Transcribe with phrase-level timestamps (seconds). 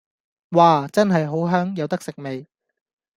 [0.49, 0.87] 嘩！
[0.91, 2.47] 真係好香，有得食未